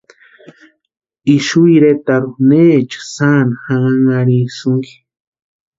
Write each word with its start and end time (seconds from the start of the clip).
¿Ixu 1.35 1.61
iretarhu 1.75 2.31
neecha 2.49 2.99
sáni 3.13 3.55
janhanharhinhasïnki? 3.67 4.93